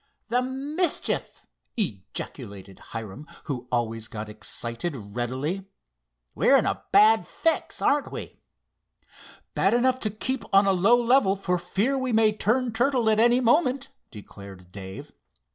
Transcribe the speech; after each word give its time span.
"The 0.29 0.41
mischief!" 0.41 1.45
ejaculated 1.77 2.79
Hiram, 2.79 3.23
who 3.43 3.67
always 3.71 4.07
got 4.07 4.29
excited 4.29 4.95
readily. 4.97 5.67
"We're 6.33 6.57
in 6.57 6.65
a 6.65 6.83
bad 6.91 7.27
fix; 7.27 7.83
aren't 7.83 8.11
we?" 8.11 8.39
"Bad 9.53 9.75
enough 9.75 9.99
to 9.99 10.09
keep 10.09 10.43
on 10.51 10.65
a 10.65 10.71
low 10.73 10.99
level, 10.99 11.35
for 11.35 11.59
fear 11.59 11.99
we 11.99 12.13
may 12.13 12.31
turn 12.35 12.73
turtle 12.73 13.11
at 13.11 13.19
any 13.19 13.41
moment," 13.41 13.89
declared 14.09 14.71
Dave. 14.71 15.11